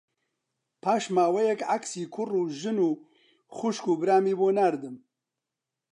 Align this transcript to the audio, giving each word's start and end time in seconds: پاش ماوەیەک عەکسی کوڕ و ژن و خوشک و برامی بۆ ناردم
پاش 0.83 1.03
ماوەیەک 1.15 1.61
عەکسی 1.71 2.05
کوڕ 2.13 2.29
و 2.39 2.43
ژن 2.59 2.77
و 2.87 2.89
خوشک 3.55 3.85
و 3.91 3.93
برامی 4.01 4.35
بۆ 4.39 4.47
ناردم 4.57 4.95